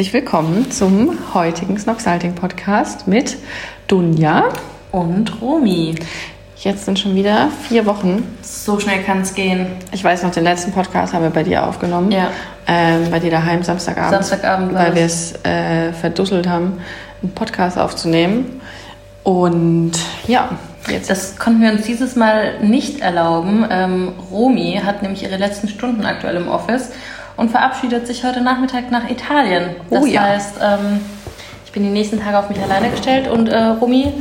[0.00, 3.36] Herzlich willkommen zum heutigen Snoxalting Podcast mit
[3.86, 4.44] Dunja
[4.92, 5.94] und Romi.
[6.56, 8.26] Jetzt sind schon wieder vier Wochen.
[8.40, 9.66] So schnell kann es gehen.
[9.92, 12.10] Ich weiß noch, den letzten Podcast haben wir bei dir aufgenommen.
[12.12, 12.30] Ja.
[12.66, 14.12] Ähm, bei dir daheim Samstagabend.
[14.12, 16.80] Samstagabend Weil wir es äh, verdusselt haben,
[17.20, 18.62] einen Podcast aufzunehmen.
[19.22, 19.92] Und
[20.26, 20.48] ja,
[20.88, 21.10] jetzt.
[21.10, 23.66] Das konnten wir uns dieses Mal nicht erlauben.
[23.70, 26.88] Ähm, Romi hat nämlich ihre letzten Stunden aktuell im Office
[27.40, 29.70] und verabschiedet sich heute Nachmittag nach Italien.
[29.88, 30.20] Das Oh ja.
[30.24, 31.00] heißt, ähm,
[31.64, 34.12] ich bin die nächsten Tage auf mich alleine gestellt und äh, Romi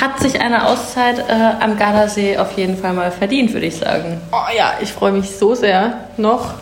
[0.00, 4.20] hat sich eine Auszeit äh, am Gardasee auf jeden Fall mal verdient, würde ich sagen.
[4.30, 6.04] oh ja, ich freue mich so sehr.
[6.16, 6.54] Noch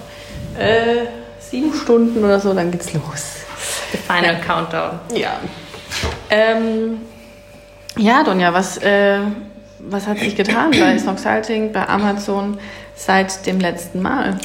[0.58, 1.04] äh,
[1.38, 3.42] sieben Stunden oder so, dann geht's los.
[3.92, 5.00] The Final Countdown.
[5.14, 5.32] Ja.
[6.30, 7.02] Ähm,
[7.98, 9.18] ja, Donja, was, äh,
[9.80, 12.56] was hat sich getan bei Snoxalting, bei Amazon
[12.96, 14.38] seit dem letzten Mal?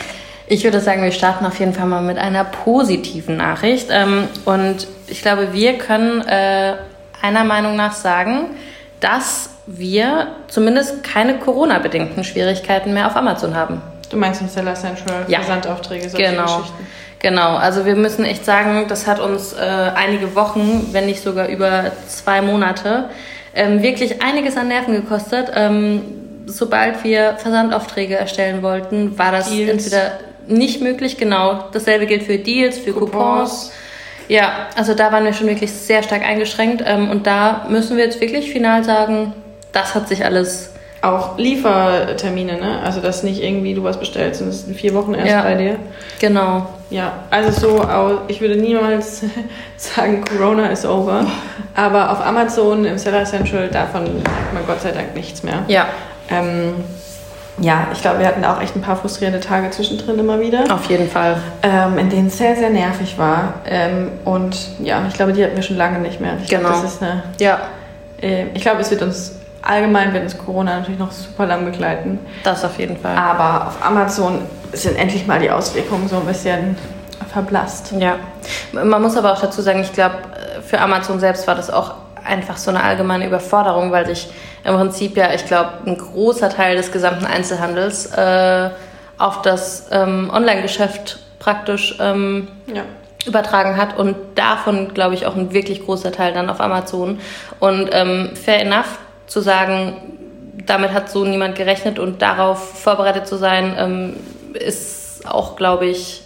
[0.48, 3.88] Ich würde sagen, wir starten auf jeden Fall mal mit einer positiven Nachricht.
[3.92, 6.74] Ähm, und ich glaube, wir können äh,
[7.22, 8.48] einer Meinung nach sagen,
[9.00, 13.82] dass wir zumindest keine Corona-bedingten Schwierigkeiten mehr auf Amazon haben.
[14.12, 15.40] Du meinst im Seller Central Ja.
[15.40, 16.44] Versandaufträge, solche Genau.
[16.44, 16.88] Geschichten?
[17.20, 19.58] Genau, also wir müssen echt sagen, das hat uns äh,
[19.96, 23.06] einige Wochen, wenn nicht sogar über zwei Monate,
[23.56, 25.50] ähm, wirklich einiges an Nerven gekostet.
[25.56, 26.04] Ähm,
[26.46, 29.72] sobald wir Versandaufträge erstellen wollten, war das Deals.
[29.72, 30.12] entweder
[30.48, 31.66] nicht möglich, genau.
[31.74, 33.12] Dasselbe gilt für Deals, für Coupons.
[33.12, 33.72] Coupons.
[34.28, 38.06] Ja, also da waren wir schon wirklich sehr stark eingeschränkt ähm, und da müssen wir
[38.06, 39.34] jetzt wirklich final sagen,
[39.72, 42.80] das hat sich alles Auch Liefertermine, ne?
[42.84, 45.42] Also, dass nicht irgendwie du was bestellst und es ist in vier Wochen erst Ja.
[45.44, 45.76] bei dir.
[46.20, 46.68] genau.
[46.90, 49.24] Ja, also so, ich würde niemals
[49.78, 51.26] sagen, Corona is over.
[51.76, 55.64] Aber auf Amazon, im Seller Central, davon sagt man Gott sei Dank nichts mehr.
[55.68, 55.88] Ja,
[56.32, 56.74] Ähm,
[57.60, 60.86] ja, ich glaube, wir hatten auch echt ein paar frustrierende Tage zwischendrin immer wieder, auf
[60.86, 61.38] jeden Fall.
[61.64, 63.54] ähm, in denen es sehr, sehr nervig war.
[63.66, 66.34] Ähm, und ja, ich glaube, die hatten wir schon lange nicht mehr.
[66.42, 66.82] Ich glaube, Genau.
[66.82, 67.60] das ist eine, Ja,
[68.22, 72.20] äh, ich glaube, es wird uns allgemein, wird uns Corona natürlich noch super lang begleiten.
[72.44, 73.16] das auf jeden Fall.
[73.18, 74.42] Aber auf Amazon
[74.74, 76.78] sind endlich mal die Auswirkungen so ein bisschen
[77.32, 77.94] verblasst.
[77.98, 78.16] Ja,
[78.74, 80.16] man muss aber auch dazu sagen, ich glaube,
[80.66, 84.30] für Amazon selbst war das auch einfach so eine allgemeine Überforderung, weil sich
[84.66, 88.70] im Prinzip ja, ich glaube, ein großer Teil des gesamten Einzelhandels äh,
[89.18, 92.82] auf das ähm, Online-Geschäft praktisch ähm, Ja.
[93.28, 97.20] übertragen hat und davon, glaube ich, auch ein wirklich großer Teil dann auf Amazon.
[97.60, 99.96] Und ähm, fair enough zu sagen,
[100.66, 104.16] damit hat so niemand gerechnet und darauf vorbereitet zu sein, ähm,
[104.54, 106.24] ist auch, glaube ich,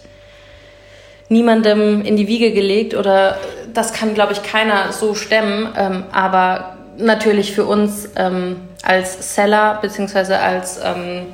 [1.28, 3.38] niemandem in die Wiege gelegt oder
[3.74, 5.70] das kann, glaube ich, keiner so stemmen.
[5.78, 11.28] Ähm, aber natürlich für uns ähm, als Seller beziehungsweise als ähm,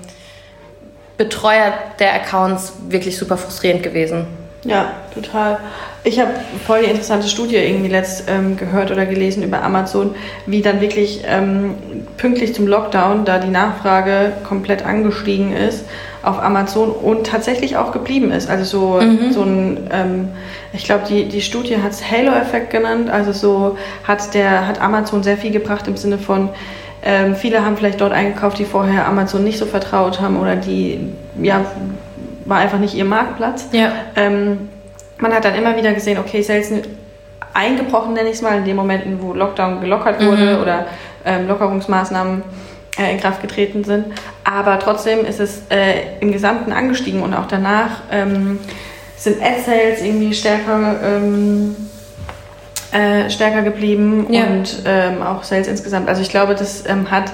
[1.17, 4.27] Betreuer der Accounts wirklich super frustrierend gewesen.
[4.65, 5.59] Ja, total.
[6.03, 6.31] Ich habe
[6.65, 10.15] voll die interessante Studie irgendwie letzt ähm, gehört oder gelesen über Amazon,
[10.47, 11.75] wie dann wirklich ähm,
[12.17, 15.85] pünktlich zum Lockdown da die Nachfrage komplett angestiegen ist
[16.23, 18.49] auf Amazon und tatsächlich auch geblieben ist.
[18.49, 18.99] Also so,
[19.31, 20.29] so ein, ähm,
[20.73, 23.11] ich glaube, die, die Studie hat es Halo-Effekt genannt.
[23.11, 26.49] Also so hat der hat Amazon sehr viel gebracht im Sinne von
[27.03, 30.99] ähm, viele haben vielleicht dort eingekauft, die vorher Amazon nicht so vertraut haben oder die
[31.39, 31.63] ja
[32.45, 33.67] war einfach nicht ihr Marktplatz.
[33.72, 33.91] Ja.
[34.16, 34.69] Ähm,
[35.17, 36.88] man hat dann immer wieder gesehen, okay, Sales sind
[37.53, 40.86] eingebrochen, nenne ich es mal, in den Momenten, wo Lockdown gelockert wurde oder
[41.25, 42.44] ähm, Lockerungsmaßnahmen
[43.00, 44.06] äh, in Kraft getreten sind.
[44.44, 48.59] Aber trotzdem ist es äh, im Gesamten angestiegen und auch danach ähm,
[49.18, 51.75] sind Ad-Sales irgendwie stärker, ähm,
[52.92, 54.44] äh, stärker geblieben Ja.
[54.44, 56.09] und ähm, auch Sales insgesamt.
[56.09, 57.31] Also ich glaube, das ähm, hat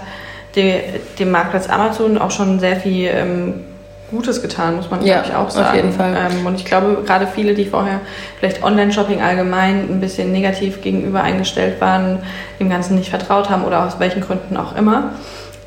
[0.56, 0.82] de,
[1.18, 3.64] dem Marktplatz Amazon auch schon sehr viel ähm,
[4.12, 5.76] Gutes getan, muss man Ja, glaube ich auch auf sagen.
[5.76, 6.16] jeden Fall.
[6.16, 8.02] Ähm, und ich glaube, gerade viele, die vorher
[8.40, 12.20] vielleicht Online-Shopping allgemein ein bisschen negativ gegenüber eingestellt waren,
[12.60, 15.12] dem Ganzen nicht vertraut haben oder aus welchen Gründen auch immer,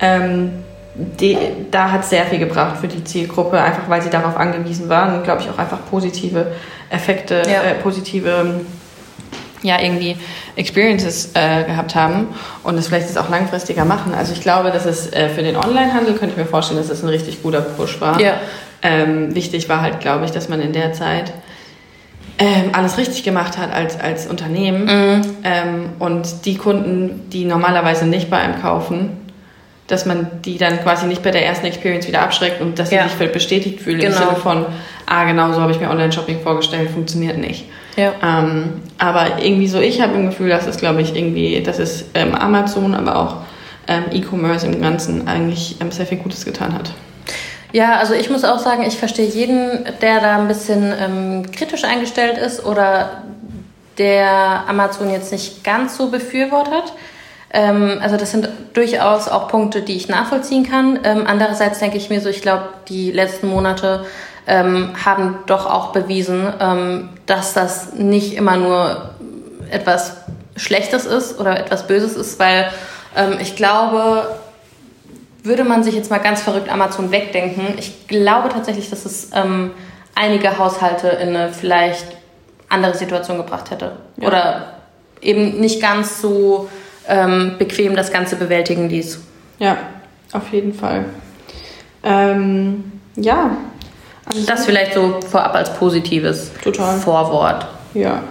[0.00, 0.50] ähm,
[0.94, 1.37] die,
[1.73, 5.25] da hat sehr viel gebracht für die Zielgruppe, einfach weil sie darauf angewiesen waren und
[5.25, 6.46] glaube ich auch einfach positive
[6.91, 7.62] Effekte, Ja.
[7.62, 8.61] äh, positive
[9.64, 10.16] ja irgendwie
[10.56, 12.28] Experiences äh, gehabt haben
[12.62, 14.14] und das vielleicht jetzt auch langfristiger machen.
[14.14, 17.02] Also ich glaube, dass es äh, für den Onlinehandel könnte ich mir vorstellen, dass es
[17.02, 18.20] ein richtig guter Push war.
[18.20, 18.34] Ja.
[18.82, 21.32] Ähm, wichtig war halt, glaube ich, dass man in der Zeit
[22.38, 25.22] ähm, alles richtig gemacht hat als, als Unternehmen Mhm.
[25.44, 29.10] ähm, und die Kunden, die normalerweise nicht bei einem kaufen,
[29.87, 32.96] dass man die dann quasi nicht bei der ersten Experience wieder abschreckt und dass sie
[32.96, 33.08] Ja.
[33.08, 34.19] sich bestätigt fühlen im Genau.
[34.19, 34.67] Sinne von,
[35.06, 37.67] ah genau so habe ich mir Online-Shopping vorgestellt, funktioniert nicht.
[37.96, 38.12] Ja.
[38.23, 42.06] Ähm, aber irgendwie so, ich habe im Gefühl, dass es, glaube ich, irgendwie, dass es
[42.14, 43.37] ähm, Amazon, aber auch
[43.87, 46.91] ähm, E-Commerce im Ganzen eigentlich ähm, sehr viel Gutes getan hat.
[47.73, 51.85] Ja, also ich muss auch sagen, ich verstehe jeden, der da ein bisschen ähm, kritisch
[51.85, 53.23] eingestellt ist oder
[53.99, 56.93] der Amazon jetzt nicht ganz so befürwortet.
[57.52, 60.99] Ähm, also das sind durchaus auch Punkte, die ich nachvollziehen kann.
[61.05, 64.05] Andererseits denke ich mir so, ich glaube, die letzten Monate
[64.46, 69.11] ähm, haben doch auch bewiesen, ähm, dass das nicht immer nur
[69.70, 70.19] etwas
[70.56, 72.70] Schlechtes ist oder etwas Böses ist, weil
[73.17, 74.29] ähm, ich glaube,
[75.43, 79.73] würde man sich jetzt mal ganz verrückt Amazon wegdenken, ich glaube tatsächlich, dass es ähm,
[80.14, 82.06] einige Haushalte in eine vielleicht
[82.69, 83.93] andere Situation gebracht hätte.
[84.17, 84.29] Ja.
[84.29, 84.75] Oder
[85.20, 86.69] eben nicht ganz so
[87.08, 89.20] ähm, bequem das Ganze bewältigen ließ.
[89.58, 89.76] Ja,
[90.32, 91.06] auf jeden Fall.
[92.02, 93.56] Ähm, ja.
[94.26, 96.99] Also- Das vielleicht so vorab als positives Total.
[96.99, 97.67] Vorwort.
[97.94, 98.23] Ja.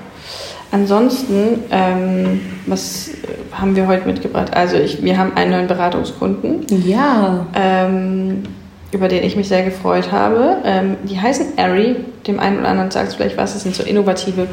[0.71, 3.11] Ansonsten, ähm, was
[3.51, 4.55] haben wir heute mitgebracht?
[4.55, 7.45] Also ich, wir haben einen neuen Beratungskunden, Ja.
[7.53, 8.41] ähm,
[8.91, 10.57] über den ich mich sehr gefreut habe.
[10.65, 11.97] Ähm, die heißen Airy.
[12.25, 13.53] Dem einen oder anderen sagt es vielleicht was.
[13.53, 14.47] Das sind so innovative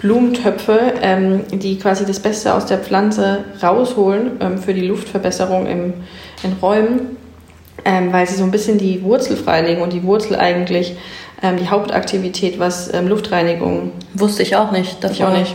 [0.00, 5.94] Blumentöpfe, ähm, die quasi das Beste aus der Pflanze rausholen ähm, für die Luftverbesserung im,
[6.44, 7.16] in Räumen,
[7.84, 10.96] ähm, weil sie so ein bisschen die Wurzel freilegen und die Wurzel eigentlich
[11.42, 14.98] ähm, die Hauptaktivität, was ähm, Luftreinigung Wusste ich auch nicht.
[15.10, 15.54] ich auch nicht.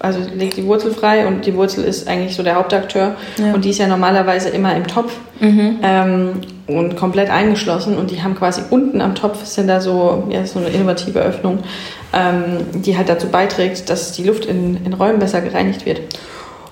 [0.00, 3.54] Also legt die Wurzel frei und die Wurzel ist eigentlich so der Hauptakteur Ja.
[3.54, 5.78] und die ist ja normalerweise immer im Topf Mhm.
[5.82, 6.28] ähm,
[6.66, 10.58] und komplett eingeschlossen und die haben quasi unten am Topf sind da so, ja, so
[10.58, 11.58] eine innovative Öffnung,
[12.12, 16.00] ähm, die halt dazu beiträgt, dass die Luft in, in Räumen besser gereinigt wird.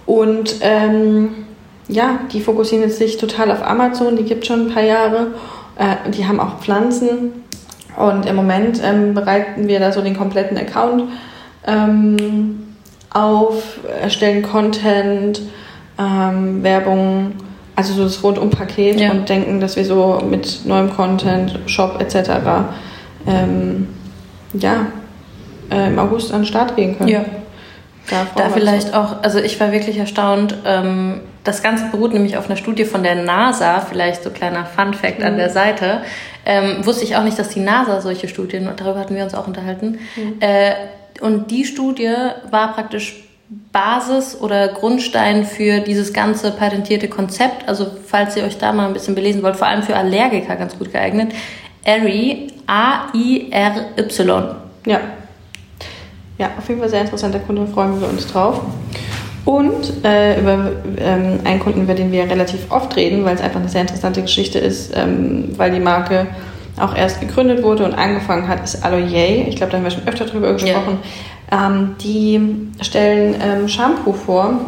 [0.07, 1.29] Und ähm,
[1.88, 5.29] ja, die fokussieren jetzt sich total auf Amazon, die gibt schon ein paar Jahre.
[5.76, 7.32] Äh, die haben auch Pflanzen
[7.96, 11.05] und im Moment ähm, bereiten wir da so den kompletten Account
[11.67, 12.75] ähm,
[13.12, 15.43] auf, erstellen Content,
[15.99, 17.32] ähm, Werbung,
[17.76, 19.11] also so das Rundum-Paket Ja.
[19.11, 22.31] und denken, dass wir so mit neuem Content, Shop etc.
[23.26, 23.88] Ähm,
[24.55, 24.87] ja,
[25.70, 27.08] äh, im August an den Start gehen können.
[27.08, 27.25] Ja.
[28.10, 30.56] Da, Da vielleicht auch, also ich war wirklich erstaunt.
[30.66, 34.94] Ähm, das Ganze beruht nämlich auf einer Studie von der NASA, vielleicht so kleiner Fun
[34.94, 36.02] Fact an der Seite.
[36.44, 39.34] Ähm, wusste ich auch nicht, dass die NASA solche Studien, und darüber hatten wir uns
[39.34, 39.99] auch unterhalten.
[40.40, 40.72] Äh,
[41.20, 42.14] und die Studie
[42.50, 43.22] war praktisch
[43.72, 47.69] Basis oder Grundstein für dieses ganze patentierte Konzept.
[47.69, 50.78] Also falls ihr euch da mal ein bisschen belesen wollt, vor allem für Allergiker ganz
[50.78, 51.32] gut geeignet.
[51.84, 54.54] ARY, A-I-R-Y.
[54.87, 55.00] Ja.
[56.38, 58.61] Ja, auf jeden Fall sehr interessanter Kunde, freuen wir uns drauf.
[59.44, 63.61] Und äh, über ähm, einen Kunden, über den wir relativ oft reden, weil es einfach
[63.61, 66.29] eine sehr interessante Geschichte ist, ähm, weil die Marke
[66.79, 69.46] auch erst gegründet wurde und angefangen hat, ist Aloye.
[69.49, 70.99] Ich glaube, da haben wir schon öfter drüber gesprochen.
[71.50, 72.40] Ähm, die
[72.81, 74.61] stellen ähm, Shampoo vor.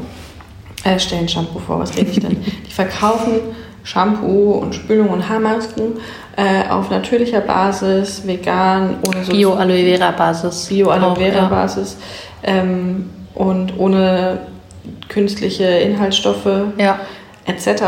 [0.85, 2.37] Äh, stellen Shampoo vor, was rede ich denn?
[2.67, 3.41] die verkaufen
[3.85, 5.95] Shampoo und Spülung und Haarmasken
[6.37, 10.67] äh, auf natürlicher Basis, vegan, ohne so Bio-Aloe Vera Basis.
[10.67, 11.49] Bio-Aloe Vera ja.
[11.49, 11.97] Basis
[12.43, 14.39] ähm, und ohne
[15.09, 16.99] künstliche Inhaltsstoffe Ja.
[17.47, 17.83] etc.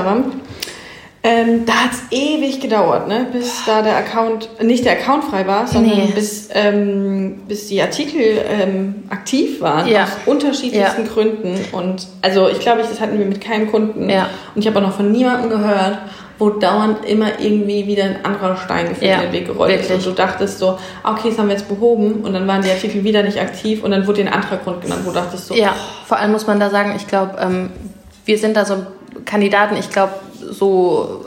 [1.22, 3.26] Ähm, da hat es ewig gedauert, ne?
[3.32, 6.12] bis da der Account, nicht der Account frei war, sondern Nee.
[6.14, 10.04] bis, ähm, bis die Artikel ähm, aktiv waren, Ja.
[10.04, 11.12] aus unterschiedlichsten Ja.
[11.12, 11.56] Gründen.
[11.72, 14.08] Und also ich glaube, das hatten wir mit keinem Kunden.
[14.08, 14.28] Ja.
[14.54, 15.98] Und ich habe auch noch von niemandem gehört,
[16.38, 19.88] wo dauernd immer irgendwie wieder ein anderer Stein gefühlt Ja, in den Weg gerollt ist.
[19.88, 20.06] wirklich.
[20.06, 22.22] Und du dachtest so, ah, okay, das haben wir jetzt behoben.
[22.24, 24.82] Und dann waren die Artikel wieder nicht aktiv und dann wurde dir ein anderer Grund
[24.82, 25.74] genannt, wo du dachtest so, Ja,
[26.06, 27.70] vor allem muss man da sagen, ich glaube, ähm,
[28.24, 28.86] wir sind da so
[29.24, 30.12] Kandidaten, ich glaube,
[30.50, 31.24] so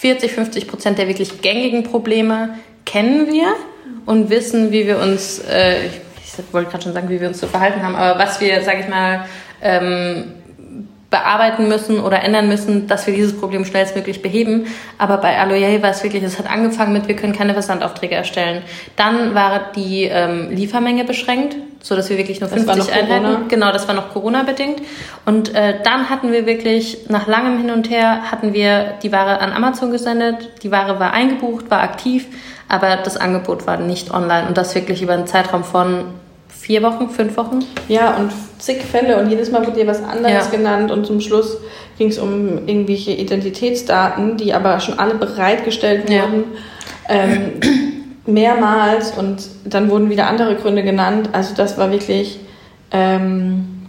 [0.00, 2.50] 40, 50 Prozent der wirklich gängigen Probleme
[2.84, 3.54] kennen wir
[4.06, 6.00] und wissen, wie wir uns, äh, ich
[6.38, 8.80] ich wollte gerade schon sagen, wie wir uns zu verhalten haben, aber was wir, sage
[8.80, 9.26] ich mal,
[9.60, 10.32] ähm,
[11.12, 14.66] bearbeiten müssen oder ändern müssen, dass wir dieses Problem schnellstmöglich beheben.
[14.98, 18.62] Aber bei Aloe war es wirklich, es hat angefangen mit, wir können keine Versandaufträge erstellen.
[18.96, 23.02] Dann war die ähm, Liefermenge beschränkt, so dass wir wirklich nur Das war 50 noch
[23.02, 23.24] Einheiten.
[23.24, 23.46] Corona.
[23.48, 24.80] Genau, das war noch Corona-bedingt.
[25.26, 29.38] Und äh, dann hatten wir wirklich, nach langem Hin und Her, hatten wir die Ware
[29.40, 30.62] an Amazon gesendet.
[30.62, 32.26] Die Ware war eingebucht, war aktiv,
[32.68, 34.48] aber das Angebot war nicht online.
[34.48, 36.06] Und das wirklich über einen Zeitraum von
[36.62, 37.58] vier Wochen, fünf Wochen.
[37.88, 40.50] Ja, und zig Fälle und jedes Mal wurde dir was anderes Ja.
[40.56, 41.56] genannt und zum Schluss
[41.98, 46.22] ging es um irgendwelche Identitätsdaten, die aber schon alle bereitgestellt Ja.
[46.22, 46.44] wurden.
[47.08, 47.52] Ähm,
[48.24, 51.30] mehrmals und dann wurden wieder andere Gründe genannt.
[51.32, 52.38] Also das war wirklich
[52.92, 53.88] ähm,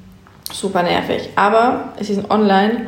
[0.51, 1.29] super nervig.
[1.35, 2.87] Aber es ist online.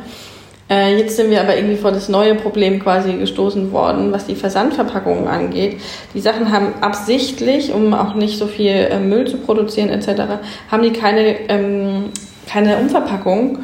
[0.68, 4.34] Äh, jetzt sind wir aber irgendwie vor das neue Problem quasi gestoßen worden, was die
[4.34, 5.80] Versandverpackungen angeht.
[6.12, 10.22] Die Sachen haben absichtlich, um auch nicht so viel äh, Müll zu produzieren etc.,
[10.70, 12.06] haben die keine, ähm,
[12.48, 13.60] keine Umverpackung.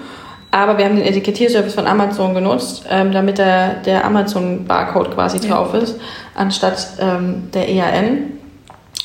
[0.53, 5.55] Aber wir haben den Etikettierservice von Amazon genutzt, ähm, damit der, der Amazon-Barcode quasi Ja.
[5.55, 5.99] drauf ist,
[6.37, 8.33] anstatt ähm, der EAN,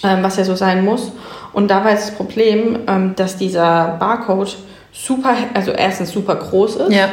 [0.03, 1.11] ähm, was ja so sein muss.
[1.53, 4.57] Und da war jetzt das Problem, ähm, dass dieser Barcode
[4.91, 7.07] super, also erstens super groß ist Ja.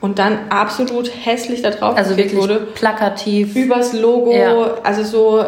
[0.00, 2.66] Und dann absolut hässlich da drauf Also wirklich wurde.
[2.74, 3.54] plakativ.
[3.56, 4.74] Übers Logo, Ja.
[4.84, 5.44] also so,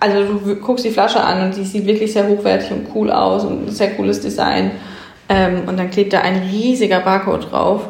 [0.00, 3.44] also du guckst die Flasche an und die sieht wirklich sehr hochwertig und cool aus
[3.44, 4.72] und ein sehr cooles Design.
[5.28, 7.82] Ähm, und dann klebt da ein riesiger Barcode drauf,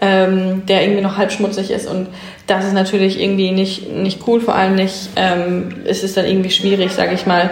[0.00, 1.86] ähm, der irgendwie noch halb schmutzig ist.
[1.88, 2.08] Und
[2.46, 6.50] das ist natürlich irgendwie nicht, nicht cool, vor allem nicht, ähm, es ist dann irgendwie
[6.50, 7.50] schwierig, sage ich mal,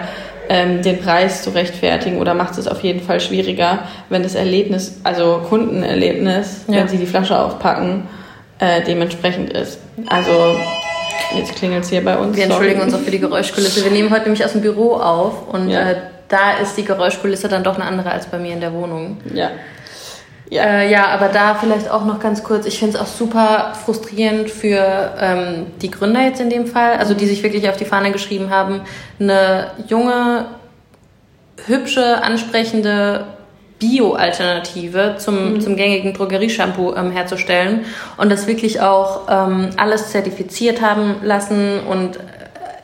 [0.49, 5.01] ähm, den Preis zu rechtfertigen oder macht es auf jeden Fall schwieriger, wenn das Erlebnis,
[5.05, 6.75] also Kundenerlebnis, Ja.
[6.77, 8.05] wenn sie die Flasche aufpacken,
[8.59, 9.79] äh, dementsprechend ist.
[10.09, 10.31] Also
[11.37, 12.37] jetzt klingelt es hier bei uns.
[12.37, 12.91] Wir entschuldigen sorry.
[12.93, 13.85] uns auch für die Geräuschkulisse.
[13.85, 15.91] Wir nehmen heute nämlich aus dem Büro auf und Ja.
[15.91, 15.97] äh,
[16.29, 19.19] da ist die Geräuschkulisse dann doch eine andere als bei mir in der Wohnung.
[19.33, 19.51] Ja.
[20.51, 20.63] Ja.
[20.65, 22.67] Äh, ja, aber da vielleicht auch noch ganz kurz.
[22.67, 27.15] Ich finde es auch super frustrierend für ähm, die Gründer jetzt in dem Fall, also
[27.15, 28.83] die sich wirklich auf die Fahne geschrieben haben,
[29.19, 30.47] eine junge,
[31.67, 33.27] hübsche, ansprechende
[33.79, 37.85] Bio-Alternative zum, zum gängigen Drogerieshampoo ähm, herzustellen
[38.17, 42.19] und das wirklich auch ähm, alles zertifiziert haben lassen und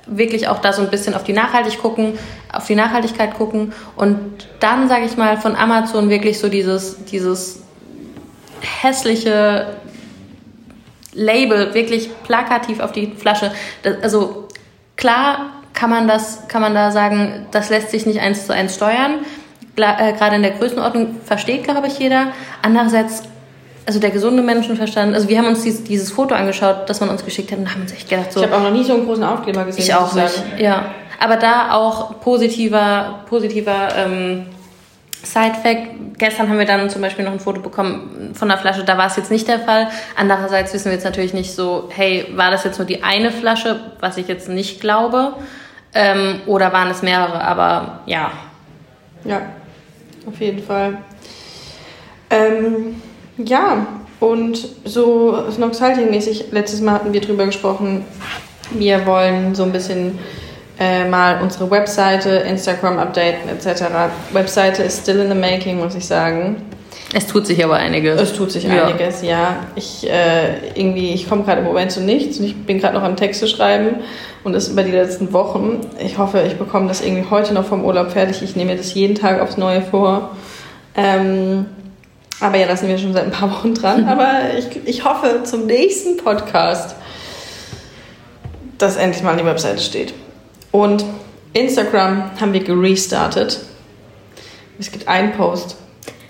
[0.06, 2.18] wirklich auch da so ein bisschen auf die Nachhaltig gucken,
[2.52, 7.62] auf die Nachhaltigkeit gucken und dann sage ich mal von Amazon wirklich so dieses dieses
[8.60, 9.76] hässliche
[11.12, 13.52] Label wirklich plakativ auf die Flasche.
[13.82, 14.48] Das, also
[14.96, 18.74] klar kann man das kann man da sagen, das lässt sich nicht eins zu eins
[18.74, 19.20] steuern.
[19.76, 22.32] Äh, Gerade in der Größenordnung versteht glaube ich jeder.
[22.62, 23.22] Andererseits
[23.84, 27.24] also der gesunde Menschenverstand, also wir haben uns dieses, dieses Foto angeschaut, das man uns
[27.24, 29.06] geschickt hat und haben uns echt gedacht so, Ich habe auch noch nie so einen
[29.06, 29.84] großen Aufkleber gesehen.
[29.84, 30.42] ich auch nicht.
[30.58, 30.86] Ja.
[31.18, 34.46] Aber da auch positiver, positiver ähm,
[35.22, 36.18] Side-Fact.
[36.18, 39.06] Gestern haben wir dann zum Beispiel noch ein Foto bekommen von der Flasche, da war
[39.06, 39.88] es jetzt nicht der Fall.
[40.16, 43.80] Andererseits wissen wir jetzt natürlich nicht so, hey, war das jetzt nur die eine Flasche,
[44.00, 45.34] was ich jetzt nicht glaube,
[45.94, 47.42] ähm, oder waren es mehrere?
[47.42, 48.32] Aber ja,
[49.24, 49.42] Ja,
[50.26, 50.98] auf jeden Fall.
[52.30, 53.00] Ähm,
[53.38, 53.86] ja,
[54.20, 58.04] und so Snoxalting-mäßig, letztes Mal hatten wir drüber gesprochen,
[58.70, 60.18] wir wollen so ein bisschen
[60.78, 63.84] äh, mal unsere Webseite, Instagram updaten etc.
[64.32, 66.56] Webseite ist still in the making, muss ich sagen.
[67.14, 68.20] es tut sich aber einiges.
[68.20, 68.86] Es tut sich Ja.
[68.86, 69.56] einiges, ja.
[69.74, 73.02] Ich äh, irgendwie, ich komme gerade im Moment zu nichts und ich bin gerade noch
[73.02, 73.96] am Texte schreiben
[74.44, 75.80] und das über die letzten Wochen.
[76.02, 78.40] Ich hoffe, ich bekomme das irgendwie heute noch vom Urlaub fertig.
[78.42, 80.30] Ich nehme mir das jeden Tag aufs Neue vor.
[80.96, 81.66] Ähm,
[82.42, 84.06] aber ja, da sind wir schon seit ein paar Wochen dran.
[84.08, 86.96] Aber ich, ich hoffe zum nächsten Podcast,
[88.78, 90.12] dass endlich mal die Webseite steht.
[90.72, 91.04] Und
[91.52, 93.60] Instagram haben wir gerestartet.
[94.78, 95.76] Es gibt einen Post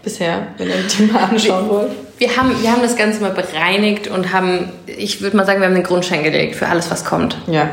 [0.02, 1.92] bisher, wenn ihr die mal anschauen wollt.
[2.18, 5.66] Wir haben, wir haben das Ganze mal bereinigt und haben, ich würde mal sagen, wir
[5.66, 7.38] haben den Grundstein gelegt für alles, was kommt.
[7.46, 7.68] Ja,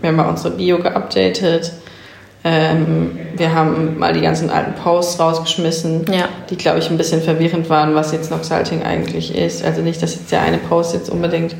[0.00, 1.72] wir haben mal unsere Bio geupdatet.
[2.44, 6.28] Ähm, wir haben mal die ganzen alten Posts rausgeschmissen, Ja.
[6.50, 9.64] die, glaube ich, ein bisschen verwirrend waren, was jetzt Noxalting eigentlich ist.
[9.64, 11.54] Also nicht, dass jetzt der eine Post jetzt unbedingt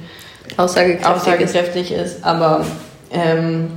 [0.57, 1.23] Aussagekräftig ist.
[1.23, 2.65] aussagekräftig ist, aber
[3.12, 3.71] ähm,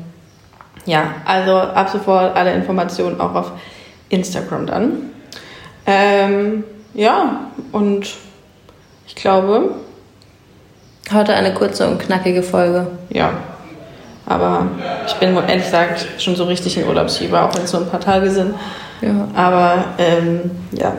[0.85, 3.51] ja, also ab sofort alle Informationen auch auf
[4.09, 4.91] Instagram dann.
[5.85, 6.63] Ähm,
[6.95, 8.07] ja, und
[9.07, 9.75] ich glaube,
[11.13, 12.87] Heute eine kurze und knackige Folge.
[13.11, 13.31] ja,
[14.25, 14.67] aber
[15.07, 17.99] ich bin ehrlich gesagt schon so richtig in Urlaubsfieber, auch wenn es nur ein paar
[17.99, 18.55] Tage sind.
[19.01, 19.27] Ja.
[19.35, 20.93] Aber ähm, ja,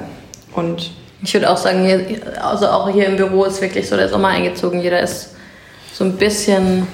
[0.55, 0.91] und
[1.23, 2.05] Ich würde auch sagen, hier,
[2.45, 4.81] also auch hier im Büro ist wirklich so der Sommer eingezogen.
[4.81, 5.35] Jeder ist
[5.93, 6.87] so ein bisschen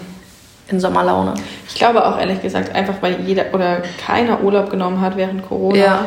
[0.69, 1.35] in Sommerlaune.
[1.69, 5.77] ich glaube auch ehrlich gesagt, einfach weil jeder oder keiner Urlaub genommen hat während Corona,
[5.77, 6.05] Ja.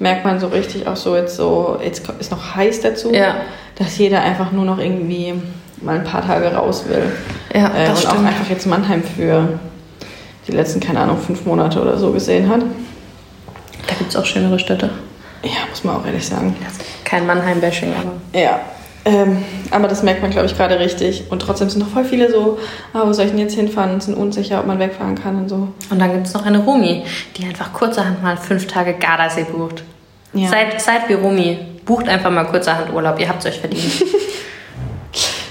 [0.00, 3.36] merkt man so richtig auch so jetzt so, jetzt ist noch heiß dazu, Ja.
[3.76, 5.34] dass jeder einfach nur noch irgendwie
[5.82, 7.12] mal ein paar Tage raus will.
[7.54, 8.28] Ja, äh, das und auch stimmt.
[8.28, 9.58] einfach jetzt Mannheim für
[10.46, 12.60] die letzten, keine Ahnung, fünf Monate oder so gesehen hat.
[13.86, 14.90] Da gibt es auch schönere Städte.
[15.42, 16.56] Ja, muss man auch ehrlich sagen.
[17.04, 18.38] Kein Mannheim-Bashing, aber.
[18.38, 18.60] Ja.
[19.04, 21.24] Ähm, aber das merkt man, glaube ich, gerade richtig.
[21.30, 22.58] Und trotzdem sind noch voll viele so,
[22.92, 23.94] ah, wo soll ich denn jetzt hinfahren?
[23.94, 25.68] Und sind unsicher, ob man wegfahren kann und so.
[25.90, 27.04] Und dann gibt es noch eine Rumi,
[27.36, 29.84] die einfach kurzerhand mal fünf Tage Gardasee bucht.
[30.34, 30.48] Ja.
[30.48, 31.58] Seid, seid wie Rumi.
[31.84, 33.18] Bucht einfach mal kurzerhand Urlaub.
[33.18, 33.84] Ihr habt es euch verdient.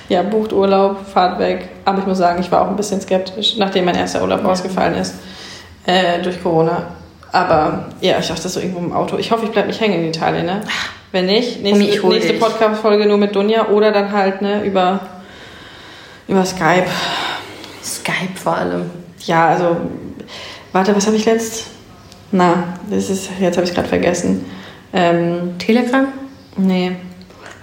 [0.09, 1.69] Ja, bucht Urlaub, fahrt weg.
[1.85, 4.95] Aber ich muss sagen, ich war auch ein bisschen skeptisch, nachdem mein erster Urlaub ausgefallen
[4.95, 5.15] ist
[5.85, 6.87] äh, durch Corona.
[7.31, 9.17] Aber ja, ich dachte das so irgendwo im Auto.
[9.17, 10.61] Ich hoffe, ich bleibe nicht hängen in Italien, ne?
[11.11, 12.33] Wenn nicht, nächste, hol nächste.
[12.33, 14.99] Podcast-Folge nur mit Dunja oder dann halt ne, über,
[16.27, 16.87] über Skype.
[17.83, 18.89] Skype vor allem.
[19.25, 19.77] Ja, also,
[20.71, 21.67] warte, was habe ich letzt?
[22.31, 24.45] Na, das ist, jetzt habe ich gerade vergessen.
[24.93, 26.07] Ähm, Telegram?
[26.57, 26.93] nee,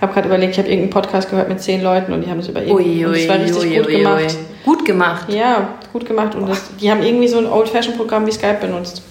[0.05, 2.49] habe gerade überlegt, ich habe irgendeinen Podcast gehört mit zehn Leuten und die haben es
[2.49, 3.05] über irgendwie.
[3.05, 4.37] und das war richtig gut gemacht.
[4.65, 5.33] Gut gemacht.
[5.33, 6.35] Ja, gut gemacht.
[6.35, 9.03] Und das, die haben irgendwie so ein Old-Fashioned-Programm wie Skype benutzt.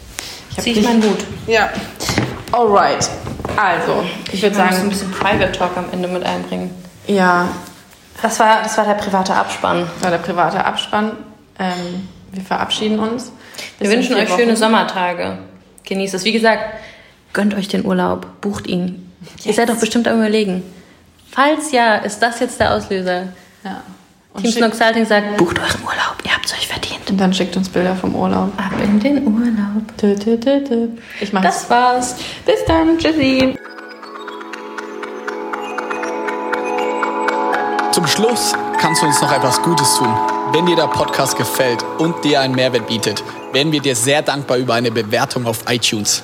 [0.52, 1.20] Ich Zieh ich meinen Hut.
[1.48, 1.70] Ja.
[2.52, 3.10] Alright.
[3.58, 6.72] Also, ich würde Wir müssen ein sagen, bisschen Private Talk am Ende mit einbringen.
[7.08, 7.48] ja,
[8.22, 9.88] Das war, das war der private Abspann.
[9.96, 11.12] das war der private Abspann.
[11.60, 13.32] Ähm, wir verabschieden uns.
[13.80, 14.40] Wir Bis in wünschen euch Wochen.
[14.40, 15.38] schöne Sommertage.
[15.86, 16.24] Genießt es.
[16.26, 16.64] Wie gesagt,
[17.34, 18.26] gönnt euch den Urlaub.
[18.42, 19.12] Bucht ihn.
[19.44, 20.64] Ihr seid doch bestimmt am überlegen.
[21.34, 23.24] Falls ja, ist das jetzt der Auslöser.
[23.64, 23.82] Ja.
[24.34, 26.16] Und, Team Snoxalting sagt, bucht euren Urlaub.
[26.24, 27.10] Ihr habt es euch verdient.
[27.10, 28.52] und dann schickt uns Bilder vom Urlaub.
[28.58, 29.98] Ab in den Urlaub.
[30.00, 30.88] Dö, dö, dö, dö.
[31.22, 31.46] Ich mach's.
[31.46, 32.16] Das war's.
[32.46, 33.00] Bis dann.
[33.00, 33.56] Tschüssi.
[37.92, 40.14] Zum Schluss kannst du uns noch etwas Gutes tun.
[40.52, 43.24] Wenn dir der Podcast gefällt und dir einen Mehrwert bietet,
[43.54, 46.22] wären wir dir sehr dankbar über eine Bewertung auf iTunes.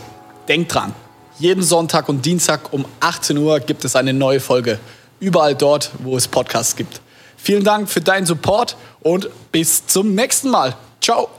[0.47, 0.93] Denk dran,
[1.39, 4.79] jeden Sonntag und Dienstag um 18 Uhr gibt es eine neue Folge.
[5.19, 7.01] Überall dort, wo es Podcasts gibt.
[7.37, 10.75] Vielen Dank für deinen Support und bis zum nächsten Mal.
[11.01, 11.29] Ciao.